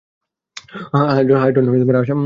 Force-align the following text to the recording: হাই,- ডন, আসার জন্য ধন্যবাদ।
হাই,- 0.93 1.23
ডন, 1.27 1.37
আসার 1.37 1.53
জন্য 1.55 1.69
ধন্যবাদ। 1.69 2.19